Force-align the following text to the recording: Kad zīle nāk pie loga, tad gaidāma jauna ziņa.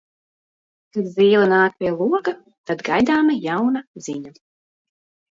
Kad 0.95 1.09
zīle 1.17 1.41
nāk 1.51 1.75
pie 1.83 1.91
loga, 1.99 2.33
tad 2.71 2.81
gaidāma 2.87 3.35
jauna 3.43 3.83
ziņa. 4.07 4.33